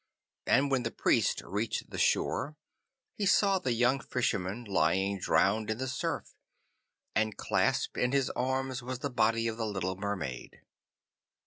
[0.47, 2.55] And when the Priest reached the shore
[3.13, 6.33] he saw the young Fisherman lying drowned in the surf,
[7.15, 10.63] and clasped in his arms was the body of the little Mermaid.